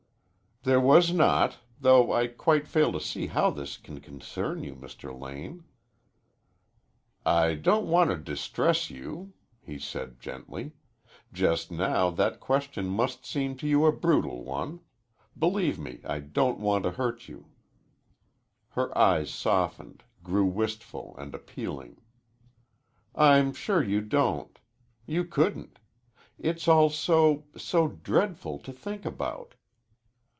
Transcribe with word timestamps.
"There 0.63 0.79
was 0.79 1.11
not, 1.11 1.57
though 1.79 2.13
I 2.13 2.27
quite 2.27 2.67
fail 2.67 2.91
to 2.91 2.99
see 2.99 3.25
how 3.25 3.49
this 3.49 3.77
can 3.77 3.99
concern 3.99 4.63
you, 4.63 4.75
Mr. 4.75 5.11
Lane." 5.19 5.63
"I 7.25 7.55
don't 7.55 7.87
want 7.87 8.11
to 8.11 8.15
distress 8.15 8.91
you," 8.91 9.33
he 9.63 9.79
said 9.79 10.19
gently, 10.19 10.73
"Just 11.33 11.71
now 11.71 12.11
that 12.11 12.39
question 12.39 12.89
must 12.89 13.25
seem 13.25 13.57
to 13.57 13.67
you 13.67 13.87
a 13.87 13.91
brutal 13.91 14.43
one. 14.43 14.81
Believe 15.35 15.79
me, 15.79 15.99
I 16.05 16.19
don't 16.19 16.59
want 16.59 16.83
to 16.83 16.91
hurt 16.91 17.27
you." 17.27 17.47
Her 18.69 18.95
eyes 18.95 19.33
softened, 19.33 20.03
grew 20.21 20.45
wistful 20.45 21.15
and 21.17 21.33
appealing. 21.33 21.99
"I'm 23.15 23.51
sure 23.51 23.81
you 23.81 24.01
don't. 24.01 24.59
You 25.07 25.25
couldn't. 25.25 25.79
It's 26.37 26.67
all 26.67 26.91
so 26.91 27.45
so 27.57 27.87
dreadful 27.87 28.59
to 28.59 28.71
think 28.71 29.05
about." 29.05 29.55